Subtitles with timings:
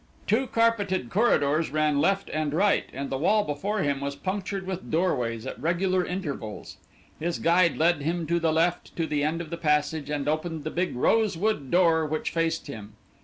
[0.25, 4.89] Two carpeted corridors ran left and right, and the wall before him was punctured with
[4.89, 6.77] doorways at regular intervals.
[7.19, 10.63] His guide led him to the left, to the end of the passage, and opened
[10.63, 12.93] the big rosewood door which faced him.